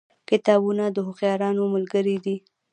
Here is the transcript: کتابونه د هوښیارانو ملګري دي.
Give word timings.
کتابونه 0.29 0.83
د 0.89 0.97
هوښیارانو 1.07 1.63
ملګري 1.73 2.17
دي. 2.25 2.35